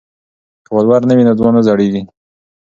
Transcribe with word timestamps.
که 0.65 0.71
ولور 0.75 1.01
نه 1.09 1.13
وي 1.17 1.23
نو 1.27 1.33
ځوان 1.39 1.53
نه 1.57 1.61
زړیږي. 1.67 2.01